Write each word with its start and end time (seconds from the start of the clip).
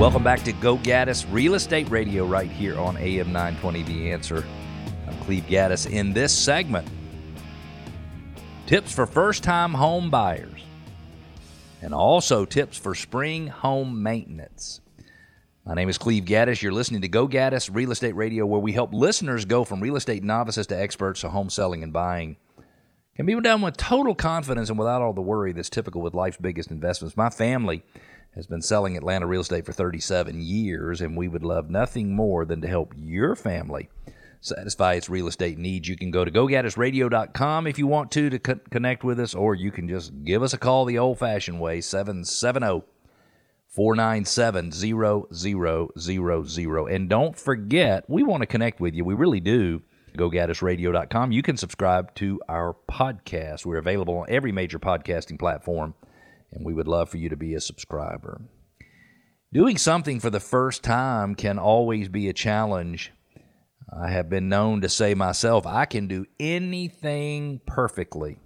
Welcome 0.00 0.24
back 0.24 0.42
to 0.44 0.52
Go 0.54 0.78
Gaddis 0.78 1.26
Real 1.30 1.52
Estate 1.52 1.90
Radio 1.90 2.24
right 2.24 2.50
here 2.50 2.80
on 2.80 2.96
AM 2.96 3.34
920 3.34 3.82
The 3.82 4.10
Answer. 4.12 4.46
I'm 5.06 5.14
Cleve 5.18 5.44
Gaddis. 5.44 5.90
In 5.90 6.14
this 6.14 6.32
segment, 6.32 6.88
tips 8.66 8.94
for 8.94 9.04
first 9.04 9.42
time 9.42 9.74
home 9.74 10.08
buyers 10.08 10.62
and 11.82 11.92
also 11.92 12.46
tips 12.46 12.78
for 12.78 12.94
spring 12.94 13.48
home 13.48 14.02
maintenance. 14.02 14.80
My 15.66 15.74
name 15.74 15.90
is 15.90 15.98
Cleve 15.98 16.24
Gaddis. 16.24 16.62
You're 16.62 16.72
listening 16.72 17.02
to 17.02 17.08
Go 17.08 17.28
Gaddis 17.28 17.68
Real 17.70 17.92
Estate 17.92 18.16
Radio, 18.16 18.46
where 18.46 18.58
we 18.58 18.72
help 18.72 18.94
listeners 18.94 19.44
go 19.44 19.64
from 19.64 19.82
real 19.82 19.96
estate 19.96 20.24
novices 20.24 20.66
to 20.68 20.80
experts 20.80 21.20
to 21.20 21.28
home 21.28 21.50
selling 21.50 21.82
and 21.82 21.92
buying. 21.92 22.38
Can 23.16 23.26
be 23.26 23.38
done 23.38 23.60
with 23.60 23.76
total 23.76 24.14
confidence 24.14 24.70
and 24.70 24.78
without 24.78 25.02
all 25.02 25.12
the 25.12 25.20
worry 25.20 25.52
that's 25.52 25.68
typical 25.68 26.00
with 26.00 26.14
life's 26.14 26.38
biggest 26.38 26.70
investments. 26.70 27.18
My 27.18 27.28
family 27.28 27.84
has 28.34 28.46
been 28.46 28.62
selling 28.62 28.96
Atlanta 28.96 29.26
real 29.26 29.40
estate 29.40 29.66
for 29.66 29.72
37 29.72 30.40
years, 30.40 31.00
and 31.00 31.16
we 31.16 31.28
would 31.28 31.42
love 31.42 31.68
nothing 31.68 32.14
more 32.14 32.44
than 32.44 32.60
to 32.60 32.68
help 32.68 32.94
your 32.96 33.34
family 33.34 33.88
satisfy 34.40 34.94
its 34.94 35.10
real 35.10 35.28
estate 35.28 35.58
needs. 35.58 35.88
You 35.88 35.96
can 35.96 36.10
go 36.10 36.24
to 36.24 36.30
gogaddisradio.com 36.30 37.66
if 37.66 37.78
you 37.78 37.86
want 37.86 38.10
to 38.12 38.30
to 38.30 38.38
co- 38.38 38.60
connect 38.70 39.04
with 39.04 39.20
us, 39.20 39.34
or 39.34 39.54
you 39.54 39.70
can 39.70 39.88
just 39.88 40.24
give 40.24 40.42
us 40.42 40.52
a 40.52 40.58
call 40.58 40.84
the 40.84 40.98
old 40.98 41.18
fashioned 41.18 41.60
way 41.60 41.80
770 41.80 42.82
497 43.68 44.72
0000. 44.72 46.94
And 46.94 47.08
don't 47.08 47.38
forget, 47.38 48.04
we 48.08 48.22
want 48.22 48.42
to 48.42 48.46
connect 48.46 48.80
with 48.80 48.94
you. 48.94 49.04
We 49.04 49.14
really 49.14 49.40
do. 49.40 49.82
GoGaddisRadio.com. 50.16 51.30
You 51.30 51.42
can 51.42 51.56
subscribe 51.56 52.12
to 52.16 52.40
our 52.48 52.74
podcast. 52.90 53.64
We're 53.64 53.78
available 53.78 54.18
on 54.18 54.26
every 54.28 54.50
major 54.50 54.80
podcasting 54.80 55.38
platform, 55.38 55.94
and 56.52 56.64
we 56.64 56.74
would 56.74 56.88
love 56.88 57.08
for 57.08 57.16
you 57.16 57.28
to 57.28 57.36
be 57.36 57.54
a 57.54 57.60
subscriber. 57.60 58.40
Doing 59.52 59.78
something 59.78 60.20
for 60.20 60.30
the 60.30 60.40
first 60.40 60.84
time 60.84 61.34
can 61.34 61.58
always 61.58 62.08
be 62.08 62.28
a 62.28 62.32
challenge. 62.32 63.12
I 63.92 64.10
have 64.10 64.30
been 64.30 64.48
known 64.48 64.80
to 64.82 64.88
say 64.88 65.14
myself, 65.14 65.66
I 65.66 65.84
can 65.84 66.06
do 66.06 66.26
anything 66.38 67.60
perfectly 67.66 68.38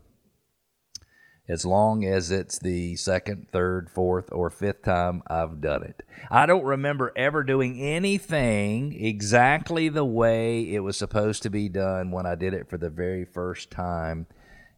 as 1.49 1.67
long 1.67 2.05
as 2.05 2.31
it's 2.31 2.59
the 2.59 2.97
second, 2.97 3.49
third, 3.53 3.91
fourth, 3.91 4.33
or 4.33 4.49
fifth 4.49 4.83
time 4.83 5.23
I've 5.27 5.61
done 5.61 5.83
it. 5.83 6.03
I 6.31 6.47
don't 6.47 6.65
remember 6.65 7.13
ever 7.17 7.43
doing 7.43 7.81
anything 7.81 8.99
exactly 8.99 9.91
the 9.91 10.05
way 10.05 10.63
it 10.63 10.81
was 10.81 10.97
supposed 10.97 11.43
to 11.43 11.51
be 11.51 11.69
done 11.69 12.11
when 12.11 12.25
I 12.25 12.35
did 12.35 12.55
it 12.55 12.71
for 12.71 12.79
the 12.79 12.91
very 12.91 13.27
first 13.27 13.71
time. 13.71 14.27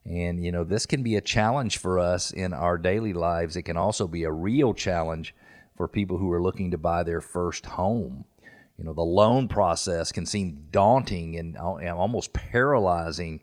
And, 0.08 0.44
you 0.44 0.52
know, 0.52 0.62
this 0.62 0.86
can 0.86 1.02
be 1.02 1.16
a 1.16 1.20
challenge 1.20 1.78
for 1.78 1.98
us 1.98 2.30
in 2.30 2.52
our 2.52 2.78
daily 2.78 3.12
lives. 3.12 3.56
It 3.56 3.62
can 3.62 3.76
also 3.76 4.06
be 4.06 4.22
a 4.22 4.30
real 4.30 4.72
challenge 4.72 5.34
for 5.76 5.88
people 5.88 6.18
who 6.18 6.30
are 6.30 6.42
looking 6.42 6.70
to 6.70 6.78
buy 6.78 7.02
their 7.02 7.20
first 7.20 7.66
home. 7.66 8.24
You 8.78 8.84
know, 8.84 8.92
the 8.92 9.02
loan 9.02 9.48
process 9.48 10.12
can 10.12 10.26
seem 10.26 10.66
daunting 10.70 11.36
and 11.36 11.56
almost 11.56 12.32
paralyzing 12.32 13.40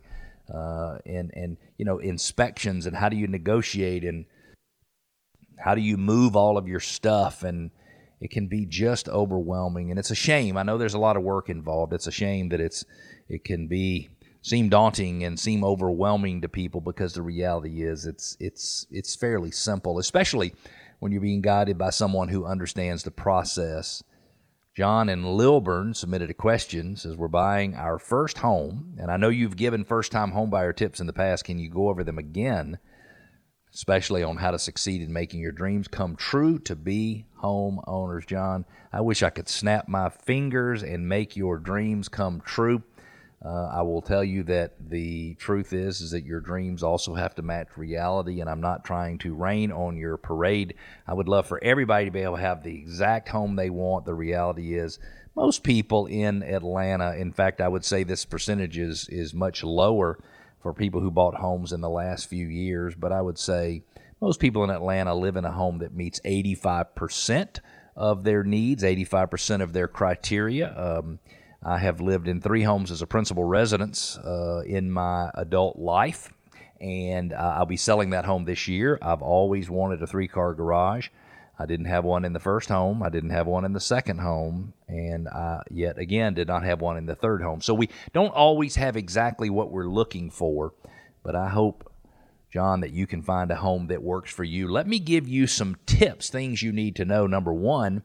uh, 0.52 0.98
and 1.06 1.30
and 1.34 1.56
you 1.78 1.84
know 1.84 1.98
inspections 1.98 2.86
and 2.86 2.96
how 2.96 3.08
do 3.08 3.16
you 3.16 3.26
negotiate 3.26 4.04
and 4.04 4.26
how 5.58 5.74
do 5.74 5.80
you 5.80 5.96
move 5.96 6.36
all 6.36 6.58
of 6.58 6.68
your 6.68 6.80
stuff 6.80 7.42
and 7.42 7.70
it 8.20 8.30
can 8.30 8.46
be 8.46 8.66
just 8.66 9.08
overwhelming 9.08 9.90
and 9.90 9.98
it's 9.98 10.10
a 10.10 10.14
shame 10.14 10.56
i 10.56 10.62
know 10.62 10.76
there's 10.76 10.94
a 10.94 10.98
lot 10.98 11.16
of 11.16 11.22
work 11.22 11.48
involved 11.48 11.92
it's 11.92 12.06
a 12.06 12.12
shame 12.12 12.50
that 12.50 12.60
it's 12.60 12.84
it 13.28 13.44
can 13.44 13.66
be 13.66 14.10
seem 14.44 14.68
daunting 14.68 15.24
and 15.24 15.40
seem 15.40 15.64
overwhelming 15.64 16.42
to 16.42 16.48
people 16.48 16.82
because 16.82 17.14
the 17.14 17.22
reality 17.22 17.82
is 17.82 18.04
it's 18.04 18.36
it's 18.38 18.86
it's 18.90 19.16
fairly 19.16 19.50
simple 19.50 19.98
especially 19.98 20.54
when 21.00 21.10
you're 21.10 21.20
being 21.20 21.40
guided 21.40 21.78
by 21.78 21.88
someone 21.88 22.28
who 22.28 22.44
understands 22.44 23.02
the 23.02 23.10
process 23.10 24.02
John 24.76 25.08
and 25.08 25.36
Lilburn 25.36 25.94
submitted 25.94 26.30
a 26.30 26.34
question. 26.34 26.96
Says 26.96 27.16
we're 27.16 27.28
buying 27.28 27.76
our 27.76 27.96
first 27.96 28.38
home, 28.38 28.96
and 28.98 29.08
I 29.08 29.16
know 29.16 29.28
you've 29.28 29.56
given 29.56 29.84
first-time 29.84 30.32
homebuyer 30.32 30.74
tips 30.74 30.98
in 30.98 31.06
the 31.06 31.12
past. 31.12 31.44
Can 31.44 31.60
you 31.60 31.70
go 31.70 31.90
over 31.90 32.02
them 32.02 32.18
again, 32.18 32.80
especially 33.72 34.24
on 34.24 34.38
how 34.38 34.50
to 34.50 34.58
succeed 34.58 35.00
in 35.00 35.12
making 35.12 35.38
your 35.38 35.52
dreams 35.52 35.86
come 35.86 36.16
true 36.16 36.58
to 36.58 36.74
be 36.74 37.26
homeowners? 37.40 38.26
John, 38.26 38.64
I 38.92 39.00
wish 39.00 39.22
I 39.22 39.30
could 39.30 39.48
snap 39.48 39.86
my 39.86 40.08
fingers 40.08 40.82
and 40.82 41.08
make 41.08 41.36
your 41.36 41.58
dreams 41.58 42.08
come 42.08 42.42
true. 42.44 42.82
Uh, 43.44 43.66
I 43.74 43.82
will 43.82 44.00
tell 44.00 44.24
you 44.24 44.42
that 44.44 44.72
the 44.88 45.34
truth 45.34 45.74
is 45.74 46.00
is 46.00 46.12
that 46.12 46.24
your 46.24 46.40
dreams 46.40 46.82
also 46.82 47.14
have 47.14 47.34
to 47.34 47.42
match 47.42 47.68
reality, 47.76 48.40
and 48.40 48.48
I'm 48.48 48.62
not 48.62 48.84
trying 48.84 49.18
to 49.18 49.34
rain 49.34 49.70
on 49.70 49.98
your 49.98 50.16
parade. 50.16 50.74
I 51.06 51.12
would 51.12 51.28
love 51.28 51.46
for 51.46 51.62
everybody 51.62 52.06
to 52.06 52.10
be 52.10 52.20
able 52.20 52.36
to 52.36 52.42
have 52.42 52.62
the 52.62 52.74
exact 52.74 53.28
home 53.28 53.54
they 53.54 53.68
want. 53.68 54.06
The 54.06 54.14
reality 54.14 54.78
is, 54.78 54.98
most 55.36 55.62
people 55.62 56.06
in 56.06 56.42
Atlanta, 56.42 57.14
in 57.16 57.32
fact, 57.32 57.60
I 57.60 57.68
would 57.68 57.84
say 57.84 58.02
this 58.02 58.24
percentage 58.24 58.78
is 58.78 59.08
is 59.10 59.34
much 59.34 59.62
lower 59.62 60.18
for 60.60 60.72
people 60.72 61.02
who 61.02 61.10
bought 61.10 61.34
homes 61.34 61.72
in 61.72 61.82
the 61.82 61.90
last 61.90 62.26
few 62.26 62.46
years, 62.46 62.94
but 62.94 63.12
I 63.12 63.20
would 63.20 63.38
say 63.38 63.82
most 64.22 64.40
people 64.40 64.64
in 64.64 64.70
Atlanta 64.70 65.14
live 65.14 65.36
in 65.36 65.44
a 65.44 65.52
home 65.52 65.78
that 65.78 65.94
meets 65.94 66.18
85 66.24 66.94
percent 66.94 67.60
of 67.94 68.24
their 68.24 68.42
needs, 68.42 68.82
85 68.82 69.30
percent 69.30 69.62
of 69.62 69.74
their 69.74 69.86
criteria. 69.86 70.74
Um, 70.74 71.18
I 71.64 71.78
have 71.78 72.00
lived 72.00 72.28
in 72.28 72.40
three 72.40 72.62
homes 72.62 72.90
as 72.90 73.00
a 73.00 73.06
principal 73.06 73.44
residence 73.44 74.18
uh, 74.18 74.62
in 74.66 74.90
my 74.90 75.30
adult 75.34 75.78
life, 75.78 76.30
and 76.78 77.32
uh, 77.32 77.54
I'll 77.56 77.64
be 77.64 77.78
selling 77.78 78.10
that 78.10 78.26
home 78.26 78.44
this 78.44 78.68
year. 78.68 78.98
I've 79.00 79.22
always 79.22 79.70
wanted 79.70 80.02
a 80.02 80.06
three 80.06 80.28
car 80.28 80.52
garage. 80.52 81.08
I 81.58 81.66
didn't 81.66 81.86
have 81.86 82.04
one 82.04 82.24
in 82.24 82.32
the 82.32 82.40
first 82.40 82.68
home. 82.68 83.02
I 83.02 83.08
didn't 83.08 83.30
have 83.30 83.46
one 83.46 83.64
in 83.64 83.72
the 83.72 83.80
second 83.80 84.18
home, 84.18 84.74
and 84.88 85.26
I 85.28 85.62
yet 85.70 85.98
again 85.98 86.34
did 86.34 86.48
not 86.48 86.64
have 86.64 86.82
one 86.82 86.98
in 86.98 87.06
the 87.06 87.14
third 87.14 87.40
home. 87.40 87.62
So 87.62 87.72
we 87.72 87.88
don't 88.12 88.34
always 88.34 88.74
have 88.76 88.96
exactly 88.96 89.48
what 89.48 89.70
we're 89.70 89.88
looking 89.88 90.30
for, 90.30 90.74
but 91.22 91.34
I 91.34 91.48
hope, 91.48 91.90
John, 92.52 92.80
that 92.80 92.90
you 92.90 93.06
can 93.06 93.22
find 93.22 93.50
a 93.50 93.56
home 93.56 93.86
that 93.86 94.02
works 94.02 94.32
for 94.32 94.44
you. 94.44 94.68
Let 94.68 94.86
me 94.86 94.98
give 94.98 95.28
you 95.28 95.46
some 95.46 95.76
tips, 95.86 96.28
things 96.28 96.60
you 96.60 96.72
need 96.72 96.96
to 96.96 97.04
know. 97.06 97.26
Number 97.26 97.54
one, 97.54 98.02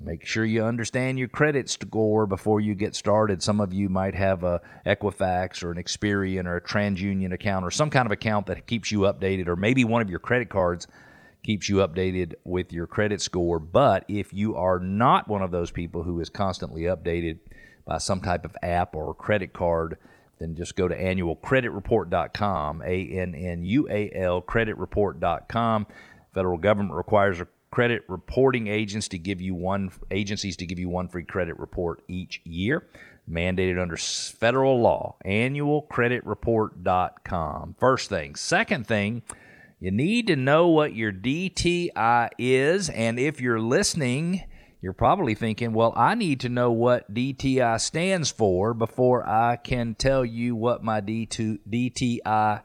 Make 0.00 0.24
sure 0.24 0.44
you 0.44 0.64
understand 0.64 1.18
your 1.18 1.28
credit 1.28 1.68
score 1.68 2.26
before 2.26 2.60
you 2.60 2.74
get 2.74 2.94
started. 2.94 3.42
Some 3.42 3.60
of 3.60 3.72
you 3.72 3.88
might 3.88 4.14
have 4.14 4.44
a 4.44 4.60
Equifax 4.86 5.62
or 5.62 5.72
an 5.72 5.82
Experian 5.82 6.46
or 6.46 6.56
a 6.56 6.60
TransUnion 6.60 7.32
account 7.32 7.64
or 7.64 7.70
some 7.70 7.90
kind 7.90 8.06
of 8.06 8.12
account 8.12 8.46
that 8.46 8.66
keeps 8.66 8.92
you 8.92 9.00
updated, 9.00 9.48
or 9.48 9.56
maybe 9.56 9.84
one 9.84 10.00
of 10.00 10.08
your 10.08 10.20
credit 10.20 10.48
cards 10.50 10.86
keeps 11.42 11.68
you 11.68 11.76
updated 11.76 12.34
with 12.44 12.72
your 12.72 12.86
credit 12.86 13.20
score. 13.20 13.58
But 13.58 14.04
if 14.08 14.32
you 14.32 14.54
are 14.56 14.78
not 14.78 15.28
one 15.28 15.42
of 15.42 15.50
those 15.50 15.70
people 15.70 16.04
who 16.04 16.20
is 16.20 16.30
constantly 16.30 16.82
updated 16.82 17.38
by 17.84 17.98
some 17.98 18.20
type 18.20 18.44
of 18.44 18.56
app 18.62 18.94
or 18.94 19.14
credit 19.14 19.52
card, 19.52 19.98
then 20.38 20.54
just 20.54 20.76
go 20.76 20.86
to 20.86 20.96
annualcreditreport.com, 20.96 22.82
A 22.82 23.08
N 23.08 23.34
N 23.34 23.64
U 23.64 23.88
A 23.90 24.10
L 24.14 24.42
creditreport.com. 24.42 25.86
Federal 26.34 26.58
government 26.58 26.94
requires 26.94 27.40
a 27.40 27.48
credit 27.70 28.02
reporting 28.08 28.66
agents 28.66 29.08
to 29.08 29.18
give 29.18 29.40
you 29.40 29.54
one 29.54 29.90
agencies 30.10 30.56
to 30.56 30.66
give 30.66 30.78
you 30.78 30.88
one 30.88 31.08
free 31.08 31.24
credit 31.24 31.58
report 31.58 32.02
each 32.08 32.40
year 32.44 32.86
mandated 33.30 33.80
under 33.80 33.96
federal 33.96 34.80
law. 34.80 35.16
annualcreditreport.com 35.24 37.76
first 37.78 38.08
thing. 38.08 38.34
Second 38.34 38.86
thing 38.86 39.22
you 39.80 39.90
need 39.90 40.26
to 40.26 40.36
know 40.36 40.68
what 40.68 40.94
your 40.94 41.12
DTI 41.12 42.30
is 42.38 42.88
and 42.88 43.18
if 43.18 43.38
you're 43.40 43.60
listening 43.60 44.44
you're 44.80 44.92
probably 44.92 45.34
thinking 45.34 45.72
well 45.72 45.92
I 45.94 46.14
need 46.14 46.40
to 46.40 46.48
know 46.48 46.72
what 46.72 47.12
DTI 47.12 47.78
stands 47.80 48.30
for 48.30 48.72
before 48.72 49.28
I 49.28 49.56
can 49.56 49.94
tell 49.94 50.24
you 50.24 50.56
what 50.56 50.82
my 50.82 51.02
D2 51.02 51.58
DTI 51.68 52.62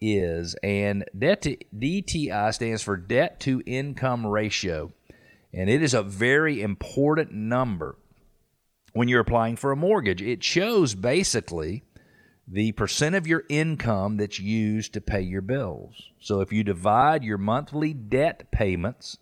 is. 0.00 0.54
And 0.62 1.04
debt 1.16 1.42
to, 1.42 1.56
DTI 1.76 2.54
stands 2.54 2.82
for 2.82 2.96
debt 2.96 3.40
to 3.40 3.62
income 3.66 4.26
ratio. 4.26 4.92
And 5.52 5.70
it 5.70 5.82
is 5.82 5.94
a 5.94 6.02
very 6.02 6.60
important 6.60 7.32
number 7.32 7.96
when 8.92 9.08
you're 9.08 9.20
applying 9.20 9.56
for 9.56 9.72
a 9.72 9.76
mortgage. 9.76 10.22
It 10.22 10.42
shows 10.42 10.94
basically 10.94 11.82
the 12.48 12.72
percent 12.72 13.14
of 13.14 13.26
your 13.26 13.44
income 13.48 14.16
that's 14.18 14.38
used 14.38 14.92
to 14.92 15.00
pay 15.00 15.20
your 15.20 15.42
bills. 15.42 16.10
So 16.20 16.40
if 16.40 16.52
you 16.52 16.62
divide 16.62 17.24
your 17.24 17.38
monthly 17.38 17.92
debt 17.92 18.50
payments 18.52 19.18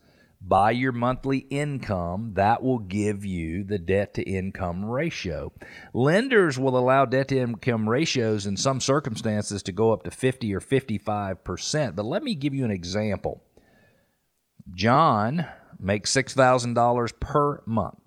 by 0.46 0.70
your 0.73 0.93
monthly 0.93 1.38
income, 1.38 2.32
that 2.35 2.62
will 2.62 2.79
give 2.79 3.25
you 3.25 3.64
the 3.64 3.79
debt 3.79 4.12
to 4.14 4.23
income 4.23 4.85
ratio. 4.85 5.52
Lenders 5.94 6.58
will 6.58 6.76
allow 6.76 7.06
debt 7.06 7.29
to 7.29 7.38
income 7.38 7.88
ratios 7.88 8.44
in 8.44 8.56
some 8.56 8.81
circumstances 8.81 9.62
to 9.62 9.73
go 9.73 9.93
up 9.93 10.02
to 10.02 10.11
50 10.11 10.55
or 10.55 10.61
55%. 10.61 11.96
But 11.96 12.05
let 12.05 12.23
me 12.23 12.35
give 12.35 12.55
you 12.55 12.64
an 12.64 12.70
example. 12.70 13.43
John 14.75 15.46
makes 15.79 16.12
$6,000 16.12 17.20
per 17.20 17.62
month. 17.64 17.99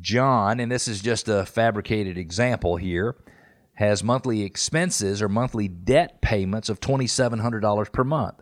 John, 0.00 0.58
and 0.58 0.72
this 0.72 0.88
is 0.88 1.02
just 1.02 1.28
a 1.28 1.44
fabricated 1.44 2.16
example 2.16 2.76
here, 2.76 3.16
has 3.74 4.02
monthly 4.02 4.42
expenses 4.42 5.20
or 5.20 5.28
monthly 5.28 5.68
debt 5.68 6.22
payments 6.22 6.70
of 6.70 6.80
$2,700 6.80 7.92
per 7.92 8.04
month 8.04 8.40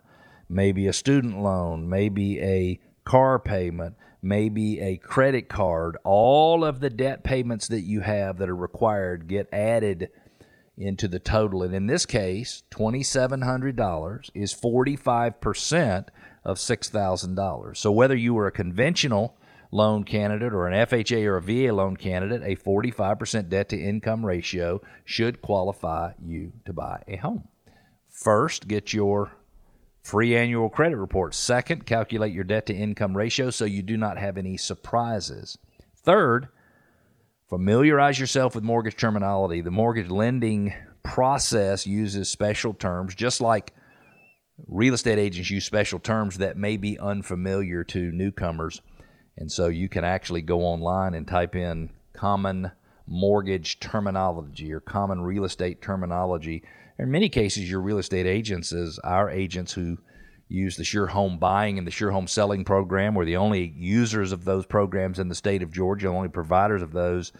maybe 0.49 0.87
a 0.87 0.93
student 0.93 1.41
loan, 1.41 1.87
maybe 1.87 2.41
a 2.41 2.79
car 3.05 3.39
payment, 3.39 3.95
maybe 4.21 4.79
a 4.79 4.97
credit 4.97 5.47
card, 5.47 5.97
all 6.03 6.65
of 6.65 6.79
the 6.79 6.89
debt 6.89 7.23
payments 7.23 7.67
that 7.67 7.81
you 7.81 8.01
have 8.01 8.37
that 8.37 8.49
are 8.49 8.55
required 8.55 9.27
get 9.27 9.47
added 9.53 10.09
into 10.77 11.07
the 11.07 11.19
total. 11.19 11.61
And 11.61 11.75
in 11.75 11.87
this 11.87 12.05
case, 12.05 12.63
$2,700 12.71 14.29
is 14.33 14.53
45% 14.53 16.07
of 16.43 16.57
$6,000. 16.57 17.77
So 17.77 17.91
whether 17.91 18.15
you 18.15 18.33
were 18.33 18.47
a 18.47 18.51
conventional 18.51 19.37
loan 19.71 20.03
candidate 20.03 20.53
or 20.53 20.67
an 20.67 20.87
FHA 20.87 21.25
or 21.25 21.37
a 21.37 21.41
VA 21.41 21.73
loan 21.73 21.95
candidate, 21.95 22.41
a 22.43 22.55
45% 22.55 23.49
debt 23.49 23.69
to 23.69 23.77
income 23.77 24.25
ratio 24.25 24.81
should 25.05 25.41
qualify 25.41 26.13
you 26.23 26.53
to 26.65 26.73
buy 26.73 27.03
a 27.07 27.17
home. 27.17 27.47
First, 28.07 28.67
get 28.67 28.93
your 28.93 29.31
free 30.09 30.35
annual 30.35 30.69
credit 30.69 30.97
report. 30.97 31.35
Second, 31.35 31.85
calculate 31.85 32.33
your 32.33 32.43
debt 32.43 32.65
to 32.65 32.73
income 32.73 33.15
ratio 33.15 33.51
so 33.51 33.65
you 33.65 33.83
do 33.83 33.95
not 33.95 34.17
have 34.17 34.37
any 34.37 34.57
surprises. 34.57 35.57
Third, 35.97 36.47
familiarize 37.47 38.19
yourself 38.19 38.55
with 38.55 38.63
mortgage 38.63 38.95
terminology. 38.95 39.61
The 39.61 39.69
mortgage 39.69 40.09
lending 40.09 40.73
process 41.03 41.85
uses 41.85 42.27
special 42.27 42.73
terms, 42.73 43.13
just 43.13 43.39
like 43.39 43.71
real 44.67 44.95
estate 44.95 45.19
agents 45.19 45.51
use 45.51 45.65
special 45.65 45.99
terms 45.99 46.39
that 46.39 46.57
may 46.57 46.75
be 46.75 46.97
unfamiliar 46.97 47.83
to 47.83 48.11
newcomers. 48.11 48.81
And 49.37 49.51
so 49.51 49.67
you 49.67 49.89
can 49.89 50.03
actually 50.03 50.41
go 50.41 50.61
online 50.61 51.13
and 51.13 51.27
type 51.27 51.55
in 51.55 51.91
common 52.13 52.71
mortgage 53.09 53.79
terminology 53.79 54.71
or 54.71 54.79
common 54.79 55.21
real 55.21 55.43
estate 55.43 55.81
terminology. 55.81 56.63
In 56.97 57.11
many 57.11 57.27
cases, 57.27 57.69
your 57.69 57.81
real 57.81 57.97
estate 57.97 58.27
agents 58.27 58.71
is 58.71 58.99
our 58.99 59.29
agents 59.29 59.73
who 59.73 59.97
use 60.47 60.77
the 60.77 60.83
Sure 60.83 61.07
Home 61.07 61.37
Buying 61.37 61.77
and 61.77 61.87
the 61.87 61.91
Sure 61.91 62.11
Home 62.11 62.27
Selling 62.27 62.63
program. 62.63 63.15
We're 63.15 63.25
the 63.25 63.37
only 63.37 63.73
users 63.75 64.31
of 64.31 64.45
those 64.45 64.65
programs 64.65 65.19
in 65.19 65.27
the 65.27 65.35
state 65.35 65.61
of 65.63 65.71
Georgia, 65.71 66.07
only 66.07 66.29
providers 66.29 66.81
of 66.81 66.91
those. 66.91 67.31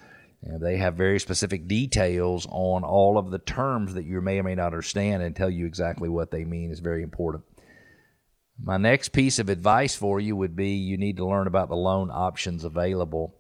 And 0.41 0.61
they 0.61 0.77
have 0.77 0.95
very 0.95 1.19
specific 1.19 1.67
details 1.67 2.47
on 2.49 2.83
all 2.83 3.17
of 3.17 3.29
the 3.29 3.39
terms 3.39 3.93
that 3.93 4.05
you 4.05 4.21
may 4.21 4.39
or 4.39 4.43
may 4.43 4.55
not 4.55 4.67
understand 4.67 5.21
and 5.21 5.35
tell 5.35 5.49
you 5.49 5.65
exactly 5.65 6.07
what 6.07 6.31
they 6.31 6.45
mean 6.45 6.71
is 6.71 6.79
very 6.79 7.03
important. 7.03 7.43
My 8.61 8.77
next 8.77 9.09
piece 9.09 9.39
of 9.39 9.49
advice 9.49 9.95
for 9.95 10.19
you 10.19 10.35
would 10.35 10.55
be 10.55 10.71
you 10.71 10.97
need 10.97 11.17
to 11.17 11.27
learn 11.27 11.47
about 11.47 11.69
the 11.69 11.75
loan 11.75 12.09
options 12.11 12.63
available. 12.63 13.38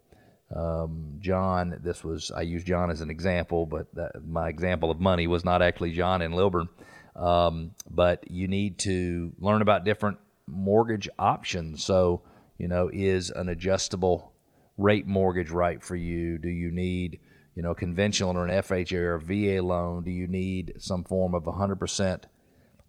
Um, 0.55 1.17
John, 1.19 1.79
this 1.83 2.03
was, 2.03 2.31
I 2.31 2.41
use 2.41 2.63
John 2.63 2.89
as 2.89 3.01
an 3.01 3.09
example, 3.09 3.65
but 3.65 3.93
that, 3.95 4.25
my 4.25 4.49
example 4.49 4.89
of 4.89 4.99
money 4.99 5.27
was 5.27 5.45
not 5.45 5.61
actually 5.61 5.93
John 5.93 6.21
in 6.21 6.31
Lilburn. 6.33 6.69
Um, 7.15 7.71
but 7.89 8.29
you 8.31 8.47
need 8.47 8.79
to 8.79 9.33
learn 9.39 9.61
about 9.61 9.83
different 9.83 10.17
mortgage 10.47 11.09
options. 11.19 11.83
So, 11.83 12.21
you 12.57 12.67
know, 12.67 12.89
is 12.91 13.29
an 13.29 13.49
adjustable 13.49 14.33
rate 14.77 15.05
mortgage 15.05 15.51
right 15.51 15.83
for 15.83 15.95
you? 15.95 16.37
Do 16.37 16.49
you 16.49 16.71
need, 16.71 17.19
you 17.55 17.61
know, 17.61 17.73
conventional 17.73 18.37
or 18.37 18.45
an 18.45 18.61
FHA 18.61 18.93
or 18.93 19.17
VA 19.19 19.61
loan? 19.61 20.03
Do 20.03 20.11
you 20.11 20.27
need 20.27 20.73
some 20.77 21.03
form 21.03 21.35
of 21.35 21.43
100% 21.43 22.23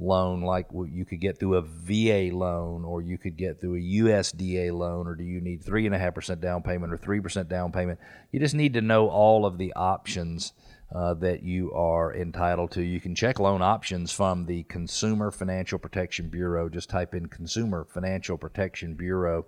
loan 0.00 0.40
like 0.42 0.66
you 0.72 1.04
could 1.04 1.20
get 1.20 1.38
through 1.38 1.56
a 1.56 1.62
VA 1.62 2.34
loan 2.34 2.84
or 2.84 3.02
you 3.02 3.18
could 3.18 3.36
get 3.36 3.60
through 3.60 3.76
a 3.76 3.80
USDA 3.80 4.72
loan, 4.72 5.06
or 5.06 5.14
do 5.14 5.24
you 5.24 5.40
need 5.40 5.62
3.5% 5.62 6.40
down 6.40 6.62
payment 6.62 6.92
or 6.92 6.96
3% 6.96 7.48
down 7.48 7.70
payment? 7.70 8.00
You 8.32 8.40
just 8.40 8.54
need 8.54 8.74
to 8.74 8.80
know 8.80 9.08
all 9.08 9.46
of 9.46 9.58
the 9.58 9.72
options. 9.74 10.52
Uh, 10.92 11.14
that 11.14 11.44
you 11.44 11.72
are 11.72 12.12
entitled 12.12 12.72
to. 12.72 12.82
You 12.82 13.00
can 13.00 13.14
check 13.14 13.38
loan 13.38 13.62
options 13.62 14.10
from 14.10 14.46
the 14.46 14.64
Consumer 14.64 15.30
Financial 15.30 15.78
Protection 15.78 16.28
Bureau. 16.28 16.68
Just 16.68 16.90
type 16.90 17.14
in 17.14 17.26
Consumer 17.26 17.84
Financial 17.84 18.36
Protection 18.36 18.94
Bureau 18.94 19.46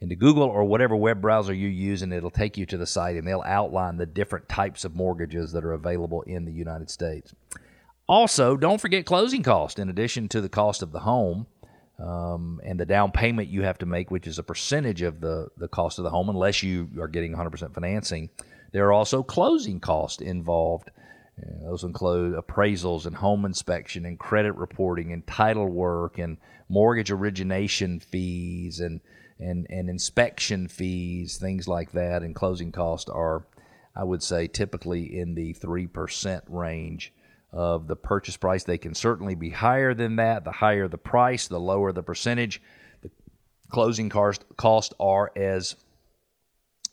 into 0.00 0.16
Google 0.16 0.44
or 0.44 0.64
whatever 0.64 0.96
web 0.96 1.20
browser 1.20 1.52
you 1.52 1.68
use, 1.68 2.00
and 2.00 2.10
it'll 2.10 2.30
take 2.30 2.56
you 2.56 2.64
to 2.64 2.78
the 2.78 2.86
site 2.86 3.16
and 3.16 3.28
they'll 3.28 3.44
outline 3.44 3.98
the 3.98 4.06
different 4.06 4.48
types 4.48 4.86
of 4.86 4.96
mortgages 4.96 5.52
that 5.52 5.62
are 5.62 5.74
available 5.74 6.22
in 6.22 6.46
the 6.46 6.52
United 6.52 6.88
States. 6.88 7.34
Also, 8.08 8.56
don't 8.56 8.80
forget 8.80 9.06
closing 9.06 9.42
costs. 9.42 9.78
in 9.78 9.88
addition 9.88 10.28
to 10.28 10.40
the 10.40 10.48
cost 10.48 10.82
of 10.82 10.92
the 10.92 11.00
home. 11.00 11.46
Um, 11.98 12.60
and 12.64 12.80
the 12.80 12.86
down 12.86 13.12
payment 13.12 13.48
you 13.48 13.62
have 13.62 13.78
to 13.78 13.86
make, 13.86 14.10
which 14.10 14.26
is 14.26 14.38
a 14.38 14.42
percentage 14.42 15.02
of 15.02 15.20
the, 15.20 15.48
the 15.56 15.68
cost 15.68 15.98
of 15.98 16.04
the 16.04 16.10
home, 16.10 16.28
unless 16.28 16.62
you 16.62 16.88
are 16.98 17.06
getting 17.06 17.34
100% 17.34 17.72
financing. 17.74 18.30
There 18.72 18.86
are 18.86 18.92
also 18.92 19.22
closing 19.22 19.78
costs 19.78 20.20
involved. 20.20 20.90
Uh, 21.38 21.70
those 21.70 21.84
include 21.84 22.34
appraisals 22.34 23.06
and 23.06 23.14
home 23.14 23.44
inspection 23.44 24.04
and 24.04 24.18
credit 24.18 24.54
reporting 24.54 25.12
and 25.12 25.24
title 25.26 25.68
work 25.68 26.18
and 26.18 26.38
mortgage 26.68 27.10
origination 27.10 28.00
fees 28.00 28.80
and, 28.80 29.00
and, 29.38 29.66
and 29.70 29.88
inspection 29.88 30.66
fees, 30.66 31.36
things 31.36 31.68
like 31.68 31.92
that. 31.92 32.22
And 32.22 32.34
closing 32.34 32.72
costs 32.72 33.10
are, 33.10 33.46
I 33.94 34.02
would 34.02 34.24
say, 34.24 34.48
typically 34.48 35.18
in 35.18 35.34
the 35.34 35.54
3% 35.54 36.40
range 36.48 37.12
of 37.52 37.86
the 37.86 37.96
purchase 37.96 38.36
price. 38.36 38.64
They 38.64 38.78
can 38.78 38.94
certainly 38.94 39.34
be 39.34 39.50
higher 39.50 39.94
than 39.94 40.16
that. 40.16 40.44
The 40.44 40.52
higher 40.52 40.88
the 40.88 40.98
price, 40.98 41.48
the 41.48 41.60
lower 41.60 41.92
the 41.92 42.02
percentage. 42.02 42.62
The 43.02 43.10
closing 43.70 44.08
cost, 44.08 44.44
cost 44.56 44.94
are 44.98 45.30
as 45.36 45.76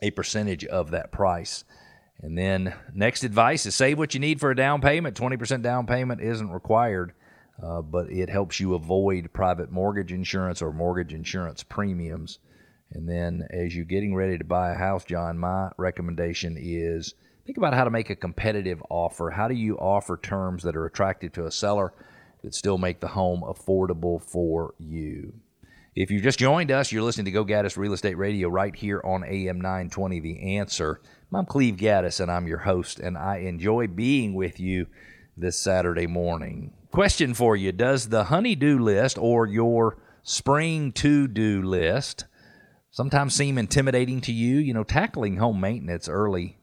a 0.01 0.11
percentage 0.11 0.65
of 0.65 0.91
that 0.91 1.11
price. 1.11 1.63
And 2.21 2.37
then 2.37 2.73
next 2.93 3.23
advice 3.23 3.65
is 3.65 3.75
save 3.75 3.97
what 3.97 4.13
you 4.13 4.19
need 4.19 4.39
for 4.39 4.51
a 4.51 4.55
down 4.55 4.81
payment. 4.81 5.17
20% 5.17 5.61
down 5.61 5.87
payment 5.87 6.19
isn't 6.21 6.51
required, 6.51 7.13
uh, 7.63 7.81
but 7.81 8.11
it 8.11 8.29
helps 8.29 8.59
you 8.59 8.73
avoid 8.75 9.31
private 9.31 9.71
mortgage 9.71 10.11
insurance 10.11 10.61
or 10.61 10.73
mortgage 10.73 11.13
insurance 11.13 11.63
premiums. 11.63 12.39
And 12.91 13.07
then 13.07 13.47
as 13.51 13.75
you're 13.75 13.85
getting 13.85 14.15
ready 14.15 14.37
to 14.37 14.43
buy 14.43 14.71
a 14.71 14.77
house, 14.77 15.05
John, 15.05 15.37
my 15.37 15.71
recommendation 15.77 16.57
is 16.59 17.13
think 17.49 17.57
about 17.57 17.73
how 17.73 17.83
to 17.83 17.89
make 17.89 18.11
a 18.11 18.15
competitive 18.15 18.79
offer. 18.91 19.31
How 19.31 19.47
do 19.47 19.55
you 19.55 19.75
offer 19.79 20.19
terms 20.21 20.61
that 20.61 20.75
are 20.75 20.85
attractive 20.85 21.31
to 21.31 21.47
a 21.47 21.51
seller 21.51 21.95
that 22.43 22.53
still 22.53 22.77
make 22.77 22.99
the 22.99 23.07
home 23.07 23.41
affordable 23.41 24.21
for 24.21 24.75
you? 24.77 25.33
If 25.95 26.11
you've 26.11 26.21
just 26.21 26.37
joined 26.37 26.69
us, 26.69 26.91
you're 26.91 27.01
listening 27.01 27.25
to 27.25 27.31
Go 27.31 27.43
Gaddis 27.43 27.75
Real 27.75 27.93
Estate 27.93 28.19
Radio 28.19 28.49
right 28.49 28.75
here 28.75 29.01
on 29.03 29.23
AM 29.23 29.59
920 29.61 30.19
The 30.19 30.57
Answer. 30.57 31.01
I'm 31.33 31.47
Cleve 31.47 31.77
Gaddis, 31.77 32.19
and 32.19 32.31
I'm 32.31 32.45
your 32.45 32.59
host, 32.59 32.99
and 32.99 33.17
I 33.17 33.37
enjoy 33.37 33.87
being 33.87 34.35
with 34.35 34.59
you 34.59 34.85
this 35.35 35.57
Saturday 35.59 36.05
morning. 36.05 36.71
Question 36.91 37.33
for 37.33 37.55
you 37.55 37.71
Does 37.71 38.09
the 38.09 38.25
honey-do 38.25 38.77
list 38.77 39.17
or 39.17 39.47
your 39.47 39.97
spring 40.21 40.91
to 40.91 41.27
do 41.27 41.63
list 41.63 42.25
sometimes 42.91 43.33
seem 43.33 43.57
intimidating 43.57 44.21
to 44.21 44.31
you? 44.31 44.57
You 44.57 44.75
know, 44.75 44.83
tackling 44.83 45.37
home 45.37 45.59
maintenance 45.59 46.07
early 46.07 46.58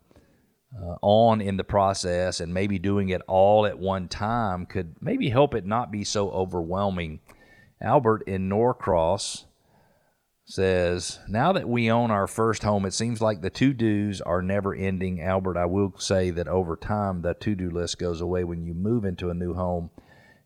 uh, 0.75 0.97
on 1.03 1.41
in 1.41 1.57
the 1.57 1.65
process 1.65 2.41
and 2.41 2.53
maybe 2.53 2.79
doing 2.79 3.09
it 3.09 3.23
all 3.29 3.67
at 3.67 3.79
one 3.79 4.09
time 4.09 4.67
could 4.67 4.97
maybe 5.01 5.31
help 5.31 5.55
it 5.55 5.65
not 5.65 5.91
be 5.91 6.05
so 6.05 6.31
overwhelming. 6.31 7.21
Albert 7.81 8.23
in 8.27 8.49
Norcross 8.49 9.45
says, 10.45 11.19
Now 11.29 11.53
that 11.53 11.69
we 11.69 11.91
own 11.91 12.11
our 12.11 12.27
first 12.27 12.63
home, 12.63 12.87
it 12.87 12.95
seems 12.95 13.21
like 13.21 13.43
the 13.43 13.51
to 13.51 13.73
dos 13.73 14.21
are 14.21 14.43
never 14.43 14.75
ending. 14.75 15.21
Albert, 15.21 15.57
I 15.57 15.67
will 15.67 15.95
say 15.99 16.31
that 16.31 16.49
over 16.49 16.77
time, 16.77 17.23
the 17.23 17.35
to 17.35 17.55
do 17.55 17.71
list 17.71 17.99
goes 17.99 18.21
away 18.21 18.45
when 18.45 18.65
you 18.65 18.75
move 18.75 19.05
into 19.05 19.31
a 19.31 19.35
new 19.35 19.55
home. 19.55 19.91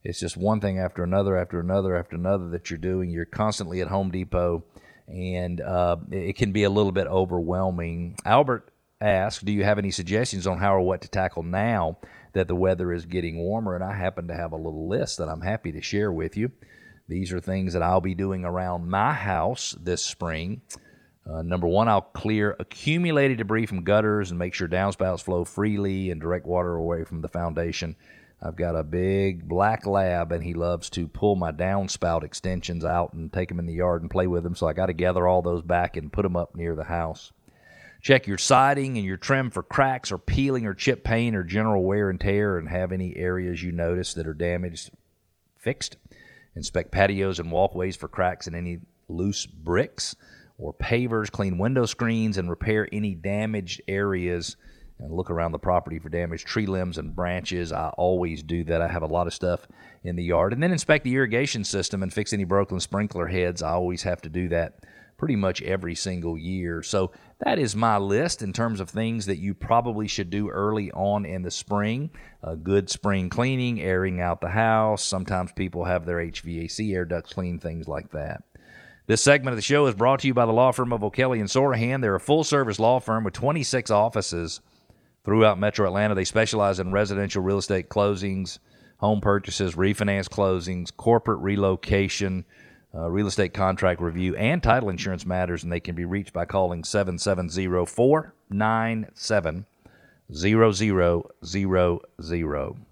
It's 0.03 0.21
just 0.21 0.37
one 0.37 0.61
thing 0.61 0.79
after 0.79 1.03
another, 1.03 1.37
after 1.37 1.61
another, 1.61 1.97
after 1.97 2.17
another 2.17 2.49
that 2.50 2.71
you're 2.71 2.79
doing. 2.79 3.11
You're 3.11 3.27
constantly 3.27 3.83
at 3.83 3.89
Home 3.89 4.11
Depot, 4.11 4.65
and 5.07 5.61
uh, 5.61 5.97
it 6.11 6.37
can 6.37 6.53
be 6.53 6.65
a 6.65 6.71
little 6.71 6.93
bit 6.93 7.07
overwhelming. 7.07 8.17
Albert 8.25 8.73
asked, 9.00 9.45
Do 9.45 9.52
you 9.52 9.64
have 9.64 9.78
any 9.78 9.90
suggestions 9.90 10.47
on 10.47 10.59
how 10.59 10.75
or 10.75 10.80
what 10.80 11.02
to 11.02 11.09
tackle 11.09 11.42
now 11.42 11.99
that 12.33 12.49
the 12.49 12.54
weather 12.54 12.92
is 12.92 13.07
getting 13.07 13.38
warmer? 13.38 13.75
And 13.75 13.85
I 13.85 13.95
happen 13.95 14.28
to 14.28 14.35
have 14.35 14.52
a 14.52 14.57
little 14.57 14.88
list 14.88 15.19
that 15.19 15.28
I'm 15.28 15.40
happy 15.40 15.73
to 15.73 15.83
share 15.83 16.12
with 16.12 16.37
you. 16.37 16.52
These 17.09 17.33
are 17.33 17.40
things 17.40 17.73
that 17.73 17.83
I'll 17.83 18.00
be 18.00 18.14
doing 18.14 18.45
around 18.45 18.88
my 18.88 19.12
house 19.12 19.75
this 19.80 20.04
spring. 20.04 20.62
Uh, 21.28 21.42
number 21.42 21.66
one, 21.66 21.88
I'll 21.88 22.00
clear 22.00 22.57
accumulated 22.59 23.38
debris 23.38 23.66
from 23.66 23.85
gutters 23.85 24.30
and 24.30 24.38
make 24.38 24.54
sure 24.54 24.69
downspouts 24.69 25.23
flow 25.23 25.45
freely 25.45 26.11
and 26.11 26.21
direct 26.21 26.47
water 26.47 26.75
away 26.75 27.04
from 27.04 27.21
the 27.21 27.28
foundation. 27.28 27.97
I've 28.42 28.57
got 28.57 28.75
a 28.75 28.83
big 28.83 29.47
black 29.47 29.87
lab, 29.87 30.33
and 30.33 30.42
he 30.42 30.54
loves 30.54 30.88
to 30.90 31.07
pull 31.07 31.37
my 31.37 31.52
downspout 31.52 32.23
extensions 32.23 32.85
out 32.85 33.12
and 33.12 33.30
take 33.30 33.49
them 33.49 33.59
in 33.59 33.66
the 33.66 33.75
yard 33.75 34.00
and 34.00 34.11
play 34.11 34.26
with 34.26 34.45
them. 34.45 34.54
So 34.54 34.66
I 34.66 34.73
got 34.73 34.87
to 34.87 34.95
gather 34.95 35.26
all 35.26 35.42
those 35.42 35.62
back 35.62 35.97
and 35.97 36.12
put 36.12 36.23
them 36.23 36.37
up 36.37 36.54
near 36.54 36.75
the 36.75 36.85
house. 36.85 37.33
Check 38.00 38.26
your 38.26 38.38
siding 38.38 38.97
and 38.97 39.04
your 39.04 39.19
trim 39.19 39.50
for 39.50 39.62
cracks 39.62 40.11
or 40.11 40.19
peeling 40.19 40.66
or 40.66 40.73
chip 40.73 41.04
paint 41.04 41.37
or 41.37 41.45
general 41.45 41.85
wear 41.85 42.09
and 42.09 42.19
tear 42.19 42.57
and 42.57 42.69
have 42.69 42.92
any 42.92 43.14
areas 43.16 43.62
you 43.62 43.73
notice 43.73 44.14
that 44.14 44.26
are 44.26 44.35
damaged 44.35 44.90
fixed. 45.59 45.97
Inspect 46.57 46.90
patios 46.90 47.38
and 47.38 47.52
walkways 47.52 47.97
for 47.97 48.09
cracks 48.09 48.47
and 48.47 48.57
any 48.57 48.80
loose 49.09 49.45
bricks 49.45 50.16
or 50.59 50.73
pavers. 50.73 51.30
Clean 51.30 51.59
window 51.59 51.85
screens 51.85 52.38
and 52.38 52.49
repair 52.49 52.88
any 52.90 53.14
damaged 53.14 53.83
areas 53.87 54.57
and 54.99 55.12
look 55.12 55.30
around 55.30 55.52
the 55.52 55.59
property 55.59 55.99
for 55.99 56.09
damaged 56.09 56.47
tree 56.47 56.66
limbs 56.66 56.97
and 56.97 57.14
branches. 57.14 57.71
I 57.71 57.90
always 57.90 58.42
do 58.42 58.64
that. 58.64 58.80
I 58.80 58.88
have 58.88 59.02
a 59.02 59.07
lot 59.07 59.26
of 59.26 59.35
stuff 59.35 59.66
in 60.04 60.16
the 60.16 60.25
yard. 60.25 60.54
And 60.54 60.62
then 60.62 60.73
inspect 60.73 61.04
the 61.04 61.14
irrigation 61.14 61.64
system 61.64 62.02
and 62.02 62.12
fix 62.12 62.33
any 62.33 62.45
broken 62.45 62.80
sprinkler 62.80 63.26
heads. 63.26 63.62
I 63.62 63.73
always 63.73 64.02
have 64.04 64.23
to 64.23 64.30
do 64.30 64.49
that 64.49 64.80
pretty 65.21 65.37
much 65.37 65.61
every 65.61 65.95
single 65.95 66.39
year. 66.39 66.83
So 66.83 67.12
that 67.41 67.59
is 67.59 67.77
my 67.77 67.99
list 67.99 68.41
in 68.41 68.55
terms 68.55 68.81
of 68.81 68.89
things 68.89 69.27
that 69.27 69.37
you 69.37 69.53
probably 69.53 70.09
should 70.09 70.31
do 70.31 70.49
early 70.49 70.91
on 70.93 71.27
in 71.27 71.43
the 71.43 71.50
spring. 71.50 72.09
A 72.43 72.57
good 72.57 72.89
spring 72.89 73.29
cleaning, 73.29 73.83
airing 73.83 74.23
out 74.23 74.41
the 74.41 74.49
house. 74.49 75.05
Sometimes 75.05 75.53
people 75.53 75.85
have 75.85 76.07
their 76.07 76.17
HVAC 76.17 76.95
air 76.95 77.05
ducts 77.05 77.35
cleaned, 77.35 77.61
things 77.61 77.87
like 77.87 78.11
that. 78.12 78.45
This 79.09 79.23
segment 79.23 79.53
of 79.53 79.57
the 79.59 79.62
show 79.62 79.85
is 79.89 79.95
brought 79.95 80.21
to 80.21 80.27
you 80.27 80.33
by 80.33 80.47
the 80.47 80.53
law 80.53 80.73
firm 80.73 80.91
of 80.91 81.05
O'Kelley 81.05 81.41
and 81.41 81.50
Sorohan. 81.50 82.00
They're 82.00 82.15
a 82.15 82.21
full 82.21 82.43
service 82.43 82.79
law 82.79 82.99
firm 82.99 83.23
with 83.23 83.35
26 83.35 83.91
offices 83.91 84.62
throughout 85.23 85.59
metro 85.59 85.87
Atlanta. 85.87 86.15
They 86.15 86.25
specialize 86.25 86.81
in 86.81 86.93
residential 86.93 87.43
real 87.43 87.59
estate 87.59 87.91
closings, 87.91 88.59
home 88.97 89.21
purchases, 89.21 89.75
refinance 89.75 90.31
closings, 90.31 90.97
corporate 90.97 91.41
relocation, 91.41 92.47
uh, 92.94 93.09
real 93.09 93.26
estate 93.26 93.54
contract 93.54 94.00
review, 94.00 94.35
and 94.37 94.62
title 94.62 94.88
insurance 94.88 95.25
matters, 95.25 95.62
and 95.62 95.73
they 95.73 95.80
can 95.80 95.94
be 95.94 96.04
reached 96.04 96.32
by 96.32 96.44
calling 96.44 96.85
770 96.85 97.87
497 97.87 99.66
0000. 100.32 102.87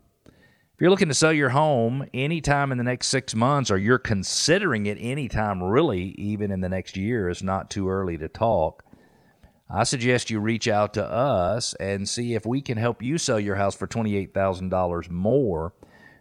If 0.78 0.82
you're 0.82 0.90
looking 0.90 1.08
to 1.08 1.14
sell 1.14 1.32
your 1.32 1.48
home 1.48 2.06
anytime 2.14 2.70
in 2.70 2.78
the 2.78 2.84
next 2.84 3.08
six 3.08 3.34
months, 3.34 3.68
or 3.68 3.78
you're 3.78 3.98
considering 3.98 4.86
it 4.86 4.96
anytime 5.00 5.60
really, 5.60 6.14
even 6.16 6.52
in 6.52 6.60
the 6.60 6.68
next 6.68 6.96
year, 6.96 7.28
it's 7.28 7.42
not 7.42 7.68
too 7.68 7.88
early 7.88 8.16
to 8.18 8.28
talk. 8.28 8.84
I 9.68 9.82
suggest 9.82 10.30
you 10.30 10.38
reach 10.38 10.68
out 10.68 10.94
to 10.94 11.04
us 11.04 11.74
and 11.74 12.08
see 12.08 12.34
if 12.34 12.46
we 12.46 12.62
can 12.62 12.78
help 12.78 13.02
you 13.02 13.18
sell 13.18 13.40
your 13.40 13.56
house 13.56 13.74
for 13.74 13.88
$28,000 13.88 15.10
more 15.10 15.74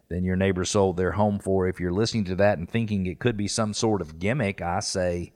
than 0.09 0.23
your 0.23 0.35
neighbor 0.35 0.65
sold 0.65 0.97
their 0.97 1.11
home 1.11 1.39
for. 1.39 1.67
If 1.67 1.79
you're 1.79 1.91
listening 1.91 2.25
to 2.25 2.35
that 2.35 2.57
and 2.57 2.69
thinking 2.69 3.05
it 3.05 3.19
could 3.19 3.37
be 3.37 3.47
some 3.47 3.73
sort 3.73 4.01
of 4.01 4.19
gimmick, 4.19 4.61
I 4.61 4.79
say 4.79 5.33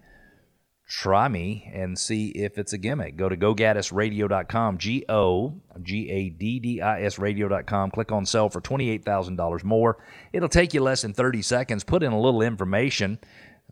try 0.88 1.28
me 1.28 1.72
and 1.74 1.98
see 1.98 2.30
if 2.30 2.58
it's 2.58 2.74
a 2.74 2.78
gimmick. 2.78 3.16
Go 3.16 3.30
to 3.30 3.38
gogaddisradio.com, 3.38 4.78
G 4.78 5.06
O 5.08 5.62
G 5.82 6.10
A 6.10 6.30
D 6.30 6.60
D 6.60 6.82
I 6.82 7.04
S 7.04 7.18
radio.com. 7.18 7.92
Click 7.92 8.12
on 8.12 8.26
sell 8.26 8.50
for 8.50 8.62
$28,000 8.62 9.64
more. 9.64 9.98
It'll 10.34 10.50
take 10.50 10.74
you 10.74 10.82
less 10.82 11.02
than 11.02 11.14
30 11.14 11.42
seconds. 11.42 11.84
Put 11.84 12.04
in 12.04 12.12
a 12.12 12.20
little 12.20 12.42
information. 12.42 13.20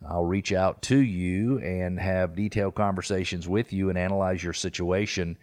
I'll 0.08 0.26
reach 0.26 0.54
out 0.54 0.82
to 0.84 0.98
you 0.98 1.60
and 1.60 2.00
have 2.00 2.36
detailed 2.36 2.76
conversations 2.76 3.50
with 3.50 3.74
you 3.74 3.90
and 3.90 3.98
analyze 3.98 4.42
your 4.42 4.54
situation 4.54 5.38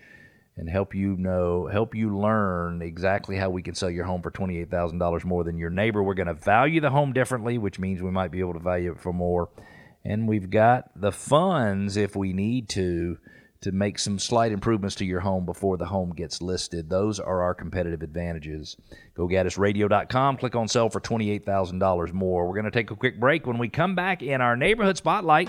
and 0.57 0.71
help 0.71 0.95
you 0.95 1.17
know, 1.17 1.67
help 1.67 1.95
you 1.95 2.17
learn 2.17 2.81
exactly 2.81 3.37
how 3.37 3.51
we 3.51 3.63
can 3.63 3.75
sell 3.75 3.91
your 3.91 4.07
home 4.07 4.23
for 4.23 4.31
$28,000 4.31 5.25
more 5.25 5.45
than 5.45 5.59
your 5.59 5.71
neighbor. 5.71 6.03
We're 6.03 6.15
going 6.15 6.29
to 6.29 6.35
value 6.35 6.81
the 6.81 6.91
home 6.91 7.13
differently, 7.13 7.59
which 7.59 7.79
means 7.79 8.01
we 8.01 8.11
might 8.11 8.31
be 8.31 8.41
able 8.41 8.55
to 8.55 8.61
value 8.61 8.93
it 8.93 9.01
for 9.01 9.13
more. 9.13 9.51
And 10.05 10.27
we've 10.27 10.49
got 10.49 10.91
the 10.99 11.13
funds 11.13 11.97
if 11.97 12.17
we 12.17 12.33
need 12.33 12.69
to 12.71 13.19
to 13.61 13.73
make 13.73 13.99
some 13.99 14.19
slight 14.19 14.53
improvements 14.53 14.97
to 14.97 15.05
your 15.05 15.21
home 15.21 15.45
before 15.45 15.77
the 15.77 15.87
home 15.87 16.11
gets 16.11 16.43
listed. 16.43 16.89
Those 16.91 17.19
are 17.19 17.43
our 17.43 17.55
competitive 17.55 18.03
advantages. 18.03 18.77
Go 19.15 19.27
GoGaddisRadio.com, 19.27 20.37
click 20.37 20.55
on 20.55 20.69
sell 20.69 20.91
for 20.91 21.01
$28,000 21.01 22.13
more. 22.13 22.47
We're 22.47 22.55
going 22.55 22.65
to 22.65 22.71
take 22.71 22.91
a 22.91 22.97
quick 22.97 23.19
break. 23.19 23.47
When 23.47 23.59
we 23.59 23.69
come 23.69 23.95
back 23.95 24.23
in 24.23 24.41
our 24.41 24.57
neighborhood 24.57 24.97
spotlight, 24.97 25.49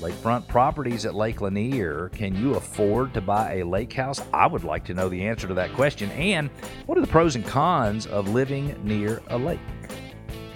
Lakefront 0.00 0.46
Properties 0.46 1.04
at 1.04 1.14
Lake 1.14 1.40
Lanier. 1.40 2.10
Can 2.10 2.34
you 2.36 2.54
afford 2.54 3.12
to 3.14 3.20
buy 3.20 3.56
a 3.56 3.66
lake 3.66 3.92
house? 3.92 4.20
I 4.32 4.46
would 4.46 4.64
like 4.64 4.84
to 4.86 4.94
know 4.94 5.08
the 5.08 5.26
answer 5.26 5.48
to 5.48 5.54
that 5.54 5.72
question. 5.74 6.10
And 6.12 6.50
what 6.86 6.96
are 6.96 7.00
the 7.00 7.06
pros 7.06 7.36
and 7.36 7.46
cons 7.46 8.06
of 8.06 8.28
living 8.28 8.78
near 8.82 9.20
a 9.28 9.38
lake? 9.38 9.60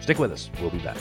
Stick 0.00 0.18
with 0.18 0.32
us. 0.32 0.50
We'll 0.60 0.70
be 0.70 0.78
back. 0.78 0.96